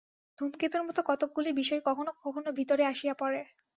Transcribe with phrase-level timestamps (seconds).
[0.39, 3.41] ধূমকেতুর মত কতকগুলি বিষয় কখনও কখনও ভিতরে আসিয়া পড়ে।